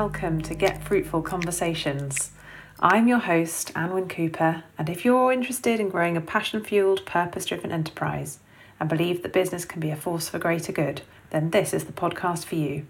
[0.00, 2.30] welcome to Get Fruitful Conversations.
[2.80, 7.44] I'm your host, Anwin Cooper, and if you're interested in growing a passion fueled, purpose
[7.44, 8.38] driven enterprise
[8.80, 11.92] and believe that business can be a force for greater good, then this is the
[11.92, 12.86] podcast for you.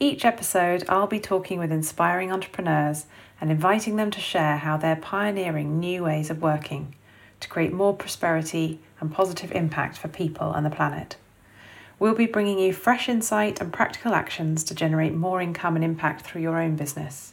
[0.00, 3.06] Each episode, I'll be talking with inspiring entrepreneurs
[3.40, 6.96] and inviting them to share how they're pioneering new ways of working
[7.38, 11.14] to create more prosperity and positive impact for people and the planet.
[11.98, 16.26] We'll be bringing you fresh insight and practical actions to generate more income and impact
[16.26, 17.32] through your own business.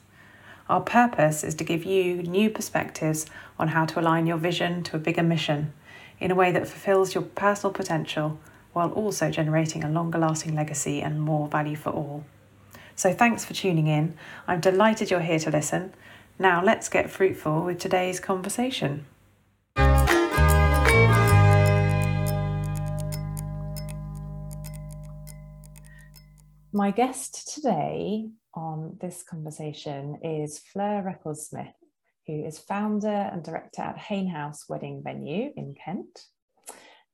[0.69, 3.25] Our purpose is to give you new perspectives
[3.59, 5.73] on how to align your vision to a bigger mission
[6.17, 8.39] in a way that fulfills your personal potential
[8.71, 12.23] while also generating a longer lasting legacy and more value for all.
[12.95, 14.15] So, thanks for tuning in.
[14.47, 15.93] I'm delighted you're here to listen.
[16.39, 19.05] Now, let's get fruitful with today's conversation.
[26.75, 31.75] My guest today on this conversation is Fleur Records Smith,
[32.25, 36.25] who is founder and director at Hayne House Wedding Venue in Kent.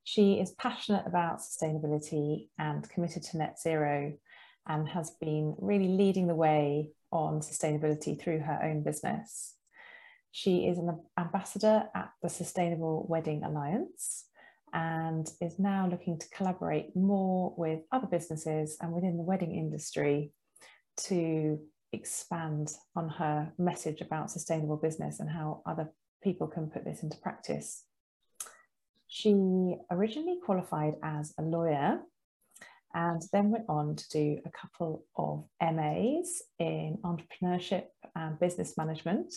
[0.05, 4.13] She is passionate about sustainability and committed to net zero
[4.66, 9.55] and has been really leading the way on sustainability through her own business.
[10.31, 14.23] She is an ambassador at the Sustainable Wedding Alliance
[14.73, 20.31] and is now looking to collaborate more with other businesses and within the wedding industry
[20.98, 21.59] to
[21.92, 25.92] expand on her message about sustainable business and how other
[26.23, 27.84] people can put this into practice.
[29.08, 32.00] She originally qualified as a lawyer
[32.94, 39.34] and then went on to do a couple of MAs in entrepreneurship and business management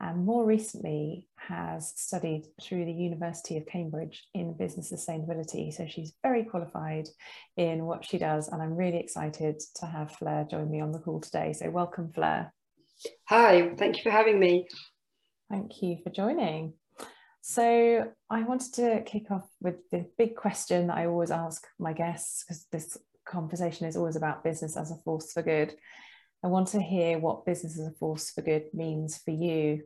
[0.00, 5.72] and more recently has studied through the University of Cambridge in business sustainability.
[5.72, 7.08] So she's very qualified
[7.56, 11.00] in what she does, and I'm really excited to have Fleur join me on the
[11.00, 11.52] call today.
[11.52, 12.52] So, welcome, Fleur.
[13.28, 14.68] Hi, thank you for having me.
[15.50, 16.74] Thank you for joining.
[17.40, 21.92] So, I wanted to kick off with the big question that I always ask my
[21.92, 25.74] guests because this conversation is always about business as a force for good.
[26.42, 29.82] I want to hear what business as a force for good means for you.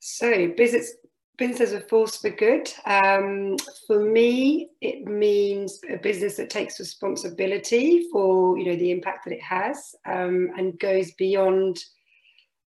[0.00, 0.94] So, business
[1.38, 2.72] business as a force for good.
[2.84, 3.56] Um,
[3.86, 9.34] for me, it means a business that takes responsibility for you know the impact that
[9.34, 11.78] it has um, and goes beyond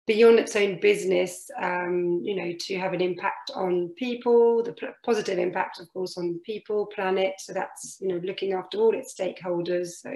[0.05, 1.49] beyond its own business.
[1.61, 6.41] Um, you know, to have an impact on people, the positive impact, of course, on
[6.45, 7.35] people, planet.
[7.39, 9.91] So that's you know looking after all its stakeholders.
[10.01, 10.13] So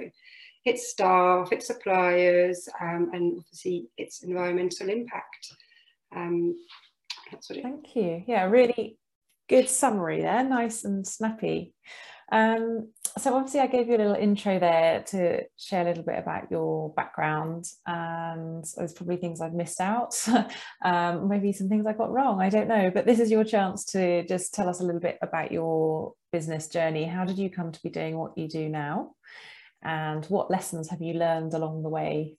[0.64, 5.54] its staff, its suppliers, um, and obviously its environmental impact.
[6.14, 6.56] Um,
[7.62, 8.24] Thank you.
[8.26, 8.98] Yeah, really
[9.48, 11.74] good summary there, nice and snappy.
[12.30, 16.18] Um, so obviously I gave you a little intro there to share a little bit
[16.18, 20.14] about your background and there's probably things I've missed out,
[20.84, 23.84] um, maybe some things I got wrong, I don't know, but this is your chance
[23.86, 27.04] to just tell us a little bit about your business journey.
[27.04, 29.12] How did you come to be doing what you do now?
[29.82, 32.36] And what lessons have you learned along the way?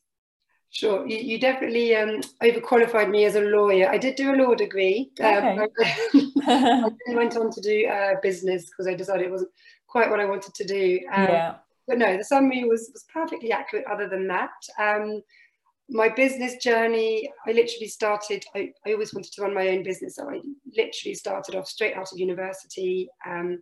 [0.72, 3.89] Sure, you, you definitely um, overqualified me as a lawyer.
[3.89, 5.11] I did do a law degree.
[5.19, 5.94] Um, okay.
[6.45, 9.51] I went on to do uh, business because I decided it wasn't
[9.88, 10.99] quite what I wanted to do.
[11.11, 11.55] Um, yeah.
[11.88, 14.51] But no, the summary was, was perfectly accurate other than that.
[14.78, 15.23] Um,
[15.89, 20.17] my business journey, I literally started, I, I, always wanted to run my own business.
[20.17, 20.39] So I
[20.78, 23.09] literally started off straight out of university.
[23.25, 23.59] Um,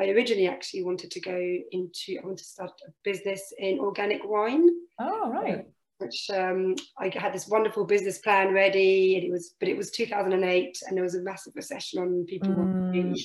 [0.00, 4.22] I originally actually wanted to go into, I wanted to start a business in organic
[4.24, 4.66] wine.
[4.98, 5.66] Oh, right.
[5.98, 9.90] Which um, I had this wonderful business plan ready, and it was, but it was
[9.90, 13.22] 2008, and there was a massive recession on people mm,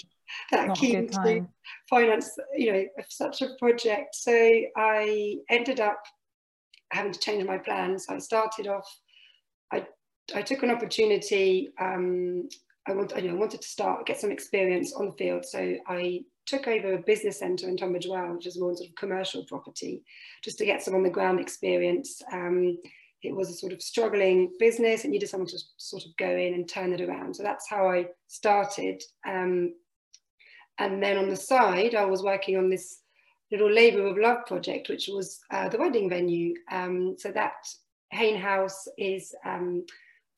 [0.51, 1.47] that keen to
[1.89, 4.13] finance, you know, such a project.
[4.13, 4.33] So
[4.75, 6.03] I ended up
[6.91, 8.07] having to change my plans.
[8.09, 8.99] I started off,
[9.71, 9.87] I,
[10.35, 11.69] I took an opportunity.
[11.79, 12.49] Um,
[12.85, 15.75] I, want, I, you know, wanted to start get some experience on the field, so
[15.87, 20.03] I took over a business centre in Tunbridge which is more sort of commercial property,
[20.43, 22.21] just to get some on the ground experience.
[22.31, 22.77] Um,
[23.23, 26.53] it was a sort of struggling business and needed someone to sort of go in
[26.53, 27.35] and turn it around.
[27.35, 29.01] So that's how I started.
[29.27, 29.73] Um,
[30.77, 33.01] and then on the side, I was working on this
[33.51, 36.53] little labour of love project, which was uh, the wedding venue.
[36.71, 37.53] Um, so that
[38.11, 39.85] Hayne House is um,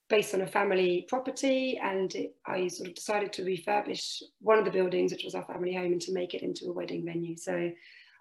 [0.09, 4.65] based on a family property and it, I sort of decided to refurbish one of
[4.65, 7.35] the buildings, which was our family home, and to make it into a wedding venue.
[7.35, 7.71] So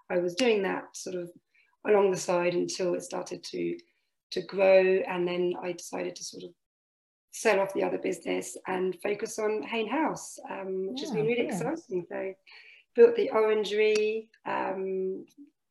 [0.09, 1.29] I was doing that sort of
[1.87, 3.77] along the side until it started to
[4.29, 6.49] to grow, and then I decided to sort of
[7.31, 11.25] sell off the other business and focus on Hayne House, um, which yeah, has been
[11.25, 12.05] really exciting.
[12.09, 12.33] So
[12.95, 15.25] built the orangery um,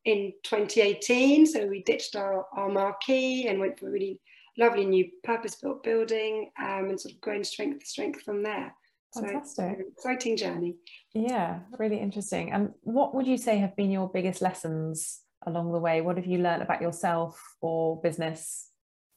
[0.05, 1.45] in 2018.
[1.45, 4.19] So we ditched our, our marquee and went for a really
[4.57, 8.73] lovely new purpose-built building um, and sort of growing strength to strength from there.
[9.13, 9.77] Fantastic.
[9.77, 10.75] So exciting journey.
[11.13, 12.51] Yeah, really interesting.
[12.51, 16.01] And what would you say have been your biggest lessons along the way?
[16.01, 18.69] What have you learned about yourself or business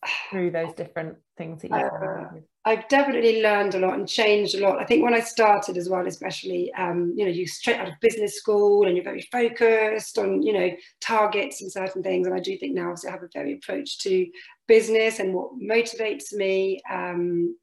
[0.31, 4.61] through those different things that you've uh, I've definitely learned a lot and changed a
[4.61, 4.79] lot.
[4.79, 7.95] I think when I started as well, especially, um, you know, you straight out of
[8.03, 10.71] business school and you're very focused on, you know,
[11.01, 12.27] targets and certain things.
[12.27, 14.27] And I do think now I have a very approach to
[14.69, 16.83] business and what motivates me.
[16.91, 17.57] Um,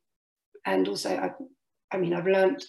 [0.65, 1.31] and also, I,
[1.95, 2.65] I mean, I've learned,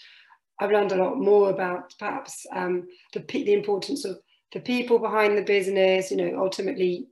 [0.61, 4.19] I've learned a lot more about perhaps um, the the importance of
[4.53, 6.11] the people behind the business.
[6.11, 7.07] You know, ultimately,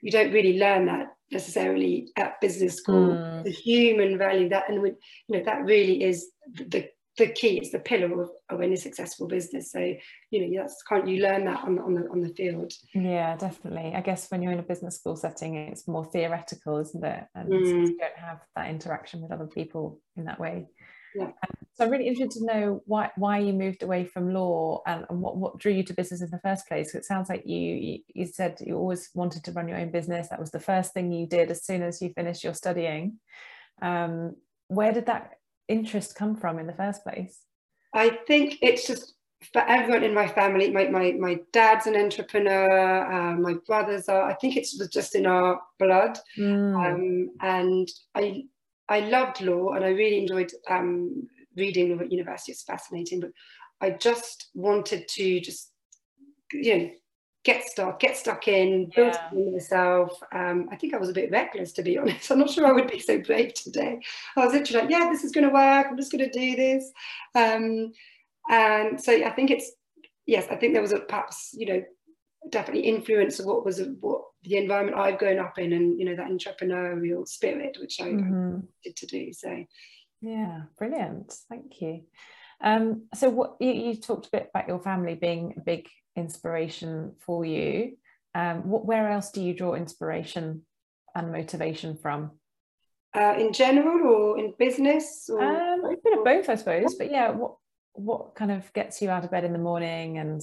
[0.00, 3.14] you don't really learn that necessarily at business school.
[3.14, 3.44] Mm.
[3.44, 4.90] The human value that, and we,
[5.28, 6.88] you know, that really is the
[7.18, 7.58] the key.
[7.58, 9.72] It's the pillar of, of any successful business.
[9.72, 9.94] So
[10.30, 12.72] you know, that's can't you learn that on on the on the field?
[12.94, 13.92] Yeah, definitely.
[13.94, 17.24] I guess when you're in a business school setting, it's more theoretical, isn't it?
[17.34, 17.66] And mm.
[17.66, 20.66] you don't have that interaction with other people in that way.
[21.14, 21.30] Yeah.
[21.74, 25.20] So I'm really interested to know why why you moved away from law and, and
[25.20, 26.94] what, what drew you to business in the first place.
[26.94, 30.28] It sounds like you you said you always wanted to run your own business.
[30.28, 33.18] That was the first thing you did as soon as you finished your studying.
[33.82, 34.36] Um,
[34.68, 37.40] where did that interest come from in the first place?
[37.94, 39.14] I think it's just
[39.52, 40.70] for everyone in my family.
[40.70, 43.10] My my, my dad's an entrepreneur.
[43.10, 44.24] Uh, my brothers are.
[44.24, 46.18] I think it was just in our blood.
[46.38, 46.74] Mm.
[46.74, 48.44] Um, and I
[48.90, 52.52] I loved law and I really enjoyed um, reading law at university.
[52.52, 53.30] It's fascinating, but
[53.80, 55.70] I just wanted to just,
[56.52, 56.90] you know,
[57.44, 59.50] get stuck, get stuck in, build yeah.
[59.52, 60.20] myself.
[60.34, 62.30] Um, I think I was a bit reckless, to be honest.
[62.30, 64.00] I'm not sure I would be so brave today.
[64.36, 65.86] I was literally like, yeah, this is going to work.
[65.88, 66.90] I'm just going to do this.
[67.34, 67.92] Um,
[68.50, 69.70] and so I think it's,
[70.26, 71.82] yes, I think there was a perhaps, you know,
[72.48, 76.16] definitely influence of what was what the environment I've grown up in and you know
[76.16, 78.60] that entrepreneurial spirit which I mm-hmm.
[78.82, 79.64] did to do so.
[80.20, 81.34] Yeah brilliant.
[81.48, 82.02] Thank you.
[82.62, 87.14] Um, so what you, you, talked a bit about your family being a big inspiration
[87.20, 87.96] for you.
[88.34, 90.66] Um, what where else do you draw inspiration
[91.14, 92.32] and motivation from?
[93.14, 95.42] Uh, in general or in business or?
[95.42, 97.56] Um, a bit of both I suppose but yeah what
[97.94, 100.40] what kind of gets you out of bed in the morning and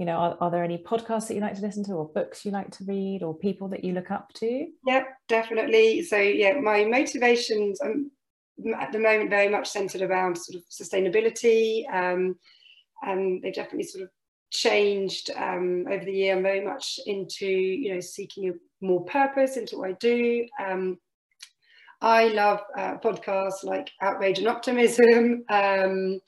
[0.00, 2.46] you know are, are, there any podcasts that you like to listen to or books
[2.46, 4.66] you like to read or people that you look up to?
[4.86, 6.02] Yeah definitely.
[6.02, 8.10] So yeah my motivations um,
[8.78, 12.34] at the moment very much centered around sort of sustainability um,
[13.02, 14.10] and they've definitely sort of
[14.50, 16.34] changed um, over the year.
[16.34, 20.46] I'm very much into you know seeking more purpose into what i do.
[20.66, 20.98] Um,
[22.00, 25.44] i love uh, podcasts like outrage and optimism.
[25.50, 26.20] Um,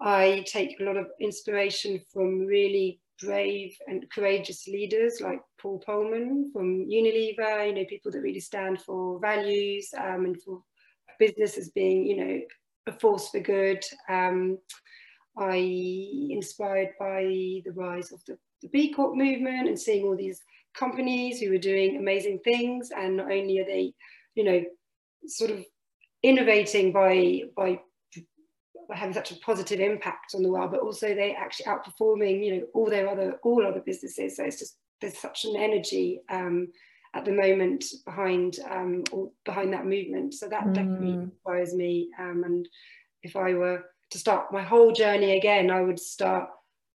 [0.00, 6.52] I take a lot of inspiration from really brave and courageous leaders like Paul Polman
[6.52, 10.62] from Unilever, you know, people that really stand for values um, and for
[11.18, 12.40] business as being, you know,
[12.86, 13.82] a force for good.
[14.08, 14.58] Um,
[15.36, 15.56] I
[16.30, 17.22] inspired by
[17.64, 20.40] the rise of the, the B Corp movement and seeing all these
[20.74, 23.92] companies who are doing amazing things and not only are they,
[24.34, 24.62] you know,
[25.26, 25.64] sort of
[26.22, 27.80] innovating by by
[28.92, 32.66] having such a positive impact on the world, but also they actually outperforming, you know,
[32.74, 34.36] all their other all other businesses.
[34.36, 36.68] So it's just there's such an energy um,
[37.14, 39.04] at the moment behind um,
[39.44, 40.34] behind that movement.
[40.34, 40.74] So that mm.
[40.74, 42.10] definitely inspires me.
[42.18, 42.68] Um, and
[43.22, 46.48] if I were to start my whole journey again, I would start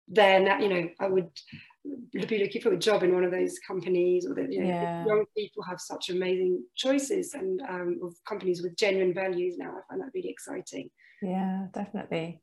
[0.08, 0.40] there.
[0.40, 1.30] Now, you know, I would
[2.12, 5.06] be looking for a job in one of those companies or that you know yeah.
[5.06, 9.82] young people have such amazing choices and um, of companies with genuine values now i
[9.90, 10.90] find that really exciting
[11.22, 12.42] yeah, definitely.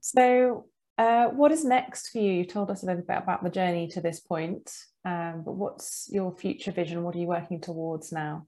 [0.00, 0.66] So,
[0.98, 2.32] uh, what is next for you?
[2.32, 4.70] You told us a little bit about the journey to this point,
[5.04, 7.02] um, but what's your future vision?
[7.02, 8.46] What are you working towards now?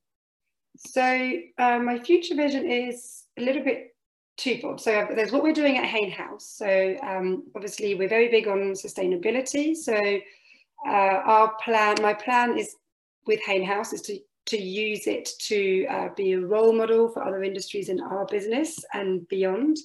[0.76, 3.94] So, uh, my future vision is a little bit
[4.36, 4.80] twofold.
[4.80, 6.46] So, there's what we're doing at Hayne House.
[6.56, 9.74] So, um, obviously, we're very big on sustainability.
[9.76, 9.94] So,
[10.86, 10.90] uh,
[11.24, 12.74] our plan, my plan is
[13.26, 17.24] with Hayne House is to to use it to uh, be a role model for
[17.24, 19.76] other industries in our business and beyond,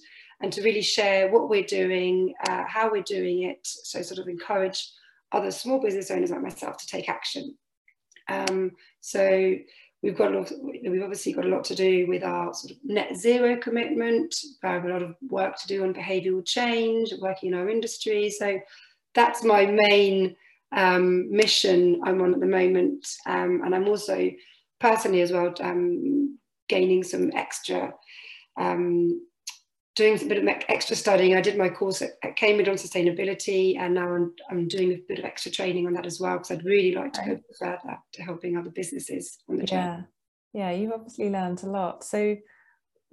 [0.41, 4.27] and to really share what we're doing, uh, how we're doing it, so sort of
[4.27, 4.89] encourage
[5.31, 7.55] other small business owners like myself to take action.
[8.29, 8.71] Um,
[9.01, 9.55] so
[10.03, 12.77] we've got a lot, we've obviously got a lot to do with our sort of
[12.83, 14.35] net zero commitment.
[14.61, 18.29] We have a lot of work to do on behavioural change, working in our industry.
[18.29, 18.59] So
[19.15, 20.35] that's my main
[20.75, 23.07] um, mission I'm on at the moment.
[23.25, 24.31] Um, and I'm also
[24.79, 27.93] personally as well um, gaining some extra
[28.59, 29.21] um,
[29.97, 31.35] doing a bit of extra studying.
[31.35, 35.01] I did my course at, at Cambridge on sustainability, and now I'm, I'm doing a
[35.07, 37.97] bit of extra training on that as well because I'd really like to go further
[38.13, 39.65] to helping other businesses on the yeah.
[39.65, 40.03] journey.
[40.53, 42.03] Yeah, you've obviously learned a lot.
[42.03, 42.37] So,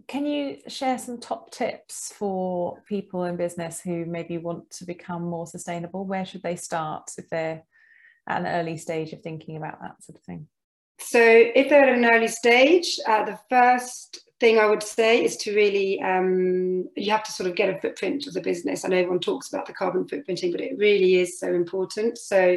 [0.06, 5.22] can you share some top tips for people in business who maybe want to become
[5.22, 6.04] more sustainable?
[6.04, 7.62] Where should they start if they're
[8.28, 10.48] at an early stage of thinking about that sort of thing?
[10.98, 15.36] So, if they're at an early stage, uh, the first thing I would say is
[15.38, 18.84] to really, um, you have to sort of get a footprint of the business.
[18.84, 22.18] I know everyone talks about the carbon footprinting, but it really is so important.
[22.18, 22.56] So,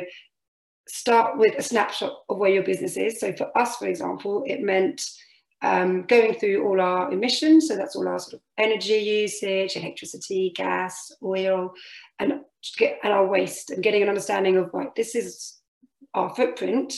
[0.87, 3.19] start with a snapshot of where your business is.
[3.19, 5.01] So, for us, for example, it meant
[5.61, 7.67] um, going through all our emissions.
[7.67, 11.73] So, that's all our sort of energy usage, electricity, gas, oil,
[12.19, 12.41] and,
[12.81, 15.57] and our waste, and getting an understanding of, like, this is
[16.13, 16.93] our footprint.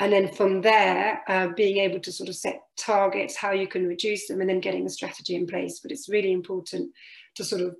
[0.00, 3.86] And then from there uh, being able to sort of set targets how you can
[3.86, 5.78] reduce them and then getting a strategy in place.
[5.80, 6.90] But it's really important
[7.36, 7.76] to sort of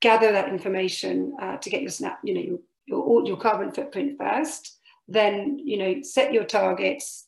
[0.00, 4.16] gather that information uh, to get your snap you know your, your, your carbon footprint
[4.18, 4.78] first.
[5.06, 7.23] Then you know set your targets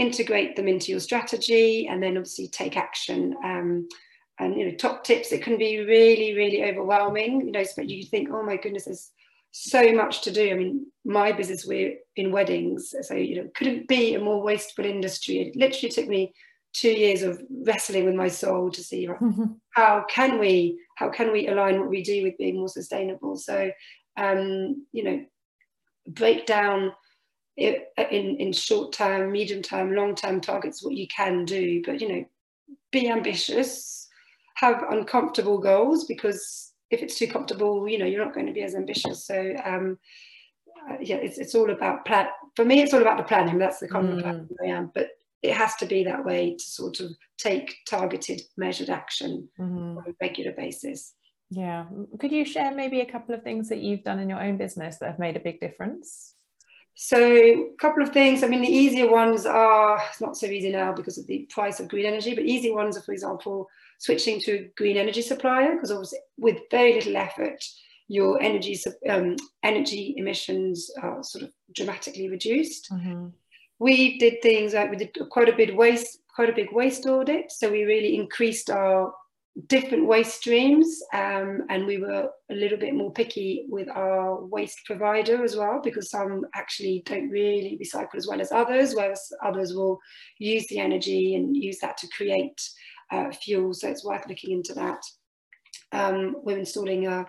[0.00, 3.88] integrate them into your strategy and then obviously take action um,
[4.38, 8.04] and you know top tips it can be really really overwhelming you know but you
[8.04, 9.12] think oh my goodness there's
[9.52, 10.50] so much to do.
[10.50, 14.84] I mean, my business we're in weddings, so you know, couldn't be a more wasteful
[14.84, 15.38] industry.
[15.38, 16.32] It literally took me
[16.72, 19.44] two years of wrestling with my soul to see mm-hmm.
[19.74, 23.36] how can we how can we align what we do with being more sustainable.
[23.36, 23.70] So,
[24.16, 25.24] um, you know,
[26.06, 26.92] break down
[27.60, 32.08] in in short term, medium term, long term targets what you can do, but you
[32.08, 32.24] know,
[32.90, 34.08] be ambitious,
[34.54, 38.62] have uncomfortable goals because if it's too comfortable, you know, you're not going to be
[38.62, 39.24] as ambitious.
[39.24, 39.98] So um,
[40.90, 42.26] uh, yeah, it's, it's all about plan.
[42.56, 43.58] For me, it's all about the planning.
[43.58, 44.22] That's the kind of mm.
[44.22, 44.90] plan I am.
[44.94, 45.10] But
[45.42, 49.96] it has to be that way to sort of take targeted, measured action mm.
[49.96, 51.14] on a regular basis.
[51.50, 51.86] Yeah.
[52.18, 54.98] Could you share maybe a couple of things that you've done in your own business
[54.98, 56.34] that have made a big difference?
[57.02, 58.44] So, a couple of things.
[58.44, 61.80] I mean, the easier ones are it's not so easy now because of the price
[61.80, 65.72] of green energy, but easy ones are, for example, switching to a green energy supplier
[65.72, 67.64] because obviously with very little effort,
[68.08, 68.78] your energy
[69.08, 72.90] um, energy emissions are sort of dramatically reduced.
[72.92, 73.28] Mm-hmm.
[73.78, 77.50] We did things like we did quite a big waste, quite a big waste audit.
[77.50, 79.14] So we really increased our
[79.68, 84.78] different waste streams um, and we were a little bit more picky with our waste
[84.86, 89.74] provider as well because some actually don't really recycle as well as others whereas others
[89.74, 89.98] will
[90.38, 92.60] use the energy and use that to create
[93.10, 95.02] uh, fuel, so it's worth looking into that.
[95.92, 97.26] Um, we're installing a,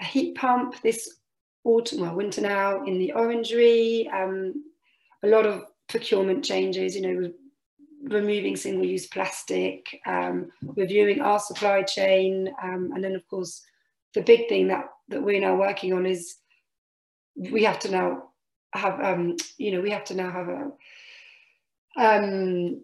[0.00, 1.18] a, heat pump this
[1.64, 4.08] autumn, well, winter now in the orangery.
[4.08, 4.64] Um,
[5.22, 7.32] a lot of procurement changes, you know,
[8.02, 13.62] removing single-use plastic, um, reviewing our supply chain, um, and then of course
[14.14, 16.36] the big thing that that we're now working on is
[17.36, 18.24] we have to now
[18.74, 20.72] have, um, you know, we have to now have a
[21.96, 22.82] um,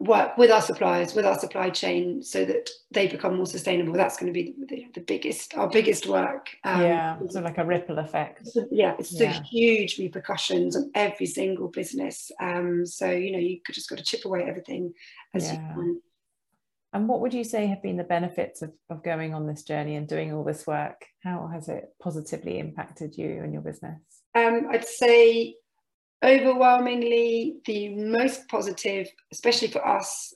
[0.00, 3.92] work with our suppliers, with our supply chain, so that they become more sustainable.
[3.92, 6.48] That's going to be the, the biggest, our biggest work.
[6.64, 8.48] Um, yeah, so like a ripple effect.
[8.70, 9.42] Yeah, it's yeah.
[9.42, 12.32] huge repercussions on every single business.
[12.40, 14.94] Um, so you know, you could just got to chip away at everything
[15.34, 15.52] as yeah.
[15.52, 16.02] you can.
[16.92, 19.94] And what would you say have been the benefits of, of going on this journey
[19.94, 21.06] and doing all this work?
[21.22, 24.00] How has it positively impacted you and your business?
[24.34, 25.54] Um, I'd say
[26.24, 30.32] overwhelmingly the most positive, especially for us,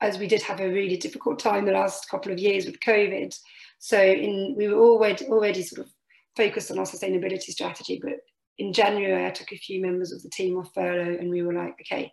[0.00, 3.34] as we did have a really difficult time the last couple of years with COVID.
[3.78, 5.92] So in, we were already already sort of
[6.36, 8.14] focused on our sustainability strategy, but
[8.58, 11.54] in January I took a few members of the team off furlough and we were
[11.54, 12.10] like, okay,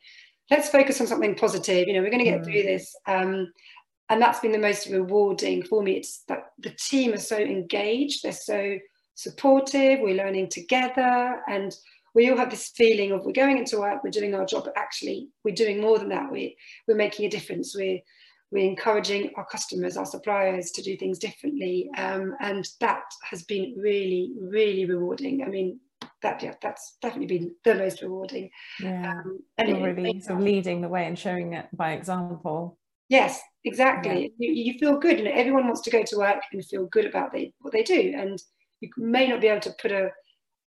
[0.49, 1.87] let's focus on something positive.
[1.87, 2.45] You know, we're going to get mm.
[2.45, 2.95] through this.
[3.05, 3.51] Um,
[4.09, 5.97] and that's been the most rewarding for me.
[5.97, 8.77] It's that the team are so engaged, they're so
[9.15, 11.75] supportive, we're learning together and
[12.17, 14.75] we all have this feeling of we're going into work, we're doing our job, but
[14.75, 16.31] actually we're doing more than that.
[16.31, 16.57] We,
[16.87, 17.75] we're making a difference.
[17.75, 17.99] We're,
[18.49, 21.91] we're encouraging our customers, our suppliers to do things differently.
[21.95, 25.43] Um, and that has been really, really rewarding.
[25.43, 25.79] I mean,
[26.23, 28.49] that yeah, that's definitely been the most rewarding.
[28.79, 32.79] Yeah, um, and You're really sort of leading the way and showing it by example.
[33.09, 34.33] Yes, exactly.
[34.39, 34.47] Yeah.
[34.49, 35.19] You, you feel good.
[35.19, 37.83] You know, everyone wants to go to work and feel good about they, what they
[37.83, 38.15] do.
[38.17, 38.41] And
[38.79, 40.09] you may not be able to put a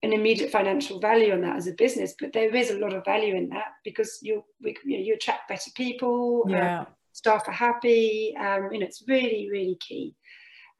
[0.02, 3.04] an immediate financial value on that as a business, but there is a lot of
[3.04, 6.44] value in that because you you, know, you attract better people.
[6.48, 6.84] Uh, yeah.
[7.12, 8.34] staff are happy.
[8.38, 10.14] Um, you know, it's really really key.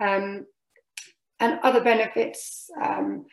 [0.01, 0.47] Um,
[1.41, 2.71] and other benefits.
[2.81, 3.25] Um,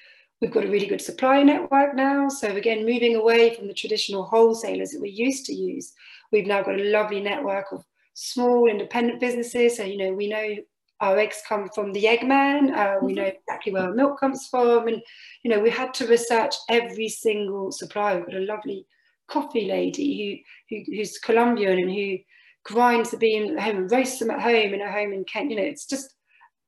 [0.41, 2.29] we've got a really good supplier network now.
[2.29, 5.93] So again, moving away from the traditional wholesalers that we used to use,
[6.31, 9.77] we've now got a lovely network of small independent businesses.
[9.77, 10.55] So, you know, we know
[10.99, 12.75] our eggs come from the eggman.
[12.75, 13.37] Uh, we know mm-hmm.
[13.37, 14.87] exactly where our milk comes from.
[14.87, 15.01] And,
[15.43, 18.17] you know, we had to research every single supplier.
[18.17, 18.85] We've got a lovely
[19.27, 22.17] coffee lady who, who who's Colombian and who
[22.63, 25.51] grinds the beans at home and roasts them at home in a home in Kent.
[25.51, 26.13] You know, it's just,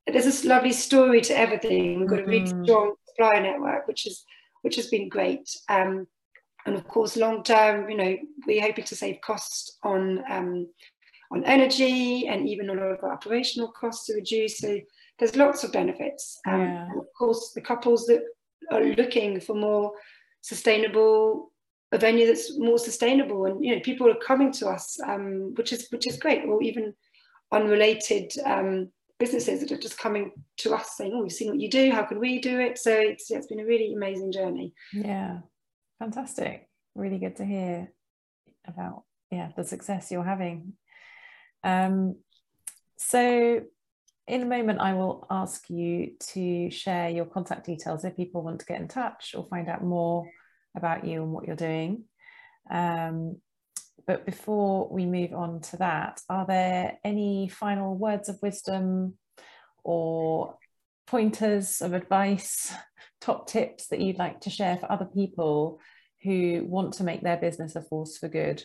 [0.06, 2.00] there's this lovely story to everything.
[2.00, 2.64] We've got a really mm-hmm.
[2.64, 4.26] strong supplier network, which is
[4.62, 5.50] which has been great.
[5.70, 6.08] Um,
[6.66, 10.68] and of course, long term, you know, we're hoping to save costs on um,
[11.32, 14.58] on energy and even a lot of our operational costs are reduced.
[14.58, 14.80] So
[15.20, 16.40] there's lots of benefits.
[16.48, 16.88] Um, yeah.
[16.98, 18.22] of course, the couples that
[18.72, 19.92] are looking for more
[20.42, 21.52] sustainable
[21.92, 25.74] a venue that's more sustainable and you know people are coming to us um, which
[25.74, 26.46] is which is great.
[26.46, 26.94] Or even
[27.52, 31.70] unrelated um, businesses that are just coming to us saying oh we've seen what you
[31.70, 31.92] do.
[31.92, 32.78] How can we do it?
[32.78, 34.74] So it's, yeah, it's been a really amazing journey.
[34.94, 35.40] Yeah.
[35.98, 36.70] Fantastic.
[36.96, 37.92] Really good to hear
[38.68, 40.74] about yeah the success you're having
[41.64, 42.16] um,
[42.98, 43.62] so
[44.28, 48.60] in a moment, I will ask you to share your contact details if people want
[48.60, 50.30] to get in touch or find out more
[50.78, 52.04] about you and what you're doing.
[52.70, 53.38] Um,
[54.06, 59.18] but before we move on to that, are there any final words of wisdom
[59.84, 60.56] or
[61.08, 62.72] pointers of advice,
[63.22, 65.80] top tips that you'd like to share for other people
[66.24, 68.64] who want to make their business a force for good?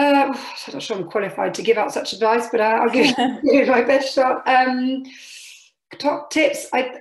[0.00, 0.32] Uh,
[0.66, 3.14] I'm not sure I'm qualified to give out such advice, but I'll give
[3.44, 4.46] you my best shot.
[4.48, 5.04] Um,
[5.98, 6.66] top tips.
[6.72, 7.00] I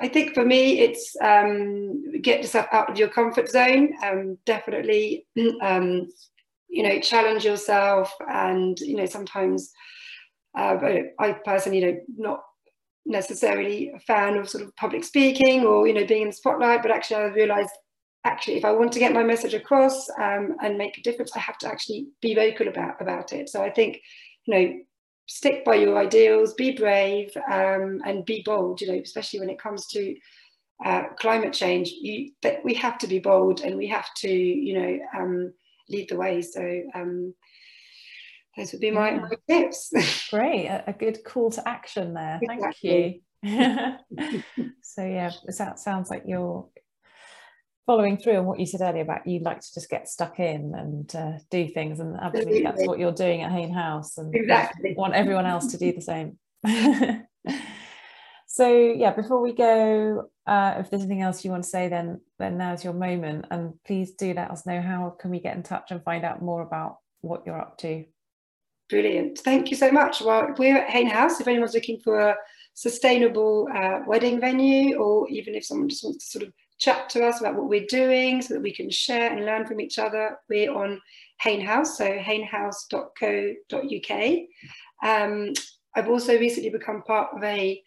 [0.00, 3.94] I think for me, it's um, get yourself out of your comfort zone.
[4.04, 5.26] Um, definitely,
[5.62, 6.08] um,
[6.68, 9.72] you know, challenge yourself, and you know, sometimes.
[10.56, 10.76] Uh,
[11.20, 12.40] I personally, you know, not
[13.06, 16.82] necessarily a fan of sort of public speaking or you know being in the spotlight,
[16.82, 17.70] but actually I realised
[18.24, 21.40] actually if I want to get my message across um, and make a difference, I
[21.40, 23.48] have to actually be vocal about about it.
[23.48, 24.00] So I think,
[24.44, 24.78] you know,
[25.26, 28.80] stick by your ideals, be brave, um, and be bold.
[28.80, 30.14] You know, especially when it comes to
[30.84, 34.78] uh, climate change, you that we have to be bold and we have to, you
[34.78, 35.52] know, um,
[35.88, 36.42] lead the way.
[36.42, 36.82] So.
[36.94, 37.34] Um,
[38.56, 39.20] those would be my, yeah.
[39.20, 39.92] my tips.
[40.30, 42.40] Great, a, a, good call to action there.
[42.42, 43.22] Exactly.
[43.44, 44.00] Thank
[44.42, 44.72] you.
[44.82, 46.68] so yeah, that sounds like you're
[47.88, 50.74] following through on what you said earlier about you'd like to just get stuck in
[50.74, 54.94] and uh, do things and absolutely that's what you're doing at Hayne House and exactly.
[54.94, 56.38] want everyone else to do the same.
[58.50, 62.20] So yeah before we go uh, if there's anything else you want to say then
[62.40, 65.62] then now's your moment and please do let us know how can we get in
[65.62, 68.04] touch and find out more about what you're up to.
[68.90, 69.38] Brilliant.
[69.38, 70.22] Thank you so much.
[70.22, 71.40] Well we're at Hayne House.
[71.40, 72.36] If anyone's looking for a
[72.74, 77.26] sustainable uh, wedding venue or even if someone just wants to sort of chat to
[77.26, 80.38] us about what we're doing so that we can share and learn from each other.
[80.48, 81.00] We're on
[81.40, 84.38] Hayne House, so haynehouse.co.uk.
[85.02, 85.52] Um,
[85.94, 87.82] I've also recently become part of a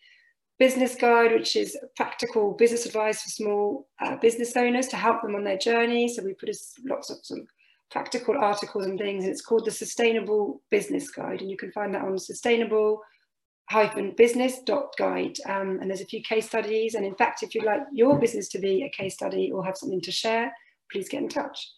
[0.60, 5.36] business guide, which is practical business advice for small uh, business owners to help them
[5.36, 6.08] on their journey.
[6.08, 7.48] So we put lots of of
[7.90, 11.94] practical articles and things, and it's called the Sustainable Business Guide, and you can find
[11.94, 13.02] that on sustainable
[13.72, 17.56] hyphen business dot guide um, and there's a few case studies and in fact if
[17.56, 20.52] you'd like your business to be a case study or have something to share
[20.92, 21.72] please get in touch.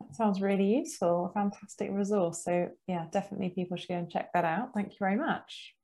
[0.00, 2.44] That sounds really useful a fantastic resource.
[2.44, 4.72] So yeah definitely people should go and check that out.
[4.74, 5.74] Thank you very much.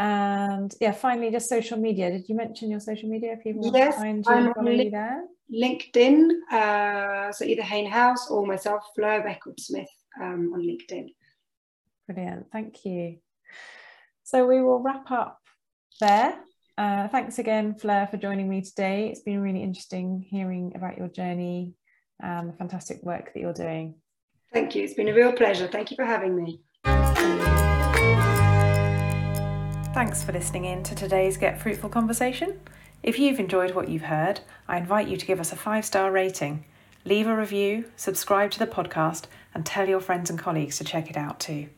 [0.00, 2.10] And yeah finally just social media.
[2.10, 3.34] Did you mention your social media?
[3.34, 5.22] If people yes, want to find you follow you there?
[5.62, 11.14] Linkedin uh, so either hayne house or myself fleur record smith um, on linkedin.
[12.08, 12.46] Brilliant.
[12.50, 13.18] Thank you
[14.30, 15.40] so we will wrap up
[15.98, 16.38] there.
[16.78, 19.08] Uh, thanks again, Fleur, for joining me today.
[19.08, 21.74] It's been really interesting hearing about your journey
[22.20, 23.96] and the fantastic work that you're doing.
[24.52, 24.84] Thank you.
[24.84, 25.66] It's been a real pleasure.
[25.66, 26.60] Thank you for having me.
[29.92, 32.60] Thanks for listening in to today's Get Fruitful conversation.
[33.02, 36.12] If you've enjoyed what you've heard, I invite you to give us a five star
[36.12, 36.64] rating,
[37.04, 41.10] leave a review, subscribe to the podcast, and tell your friends and colleagues to check
[41.10, 41.68] it out too.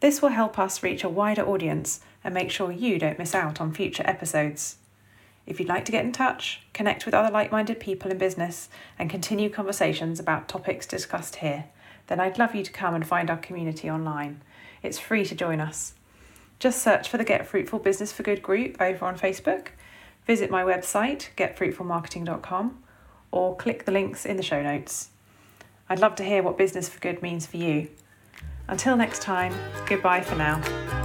[0.00, 3.60] This will help us reach a wider audience and make sure you don't miss out
[3.60, 4.76] on future episodes.
[5.46, 8.68] If you'd like to get in touch, connect with other like minded people in business,
[8.98, 11.66] and continue conversations about topics discussed here,
[12.06, 14.42] then I'd love you to come and find our community online.
[14.82, 15.94] It's free to join us.
[16.58, 19.68] Just search for the Get Fruitful Business for Good group over on Facebook,
[20.26, 22.82] visit my website, getfruitfulmarketing.com,
[23.30, 25.10] or click the links in the show notes.
[25.88, 27.88] I'd love to hear what Business for Good means for you.
[28.70, 29.52] Until next time,
[29.86, 30.99] goodbye for now.